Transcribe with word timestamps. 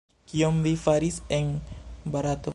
Kion 0.31 0.57
vi 0.67 0.71
faris 0.85 1.21
en 1.39 1.53
Barato? 2.17 2.49